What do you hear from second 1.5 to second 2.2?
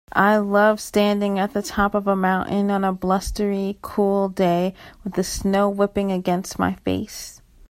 the top of a